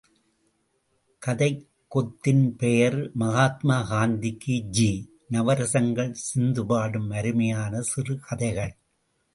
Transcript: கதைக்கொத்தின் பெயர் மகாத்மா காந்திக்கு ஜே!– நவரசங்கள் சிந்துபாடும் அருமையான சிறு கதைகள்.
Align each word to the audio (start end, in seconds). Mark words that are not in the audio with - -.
கதைக்கொத்தின் 1.21 2.55
பெயர் 2.57 3.11
மகாத்மா 3.13 3.77
காந்திக்கு 3.91 4.55
ஜே!– 4.69 4.89
நவரசங்கள் 5.33 6.11
சிந்துபாடும் 6.25 7.09
அருமையான 7.13 7.81
சிறு 7.81 8.19
கதைகள். 8.19 8.73